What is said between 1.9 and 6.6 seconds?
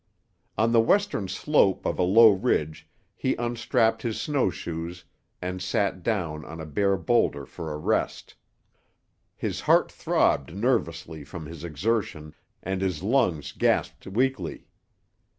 a low ridge he unstrapped his snow shoes and sat down on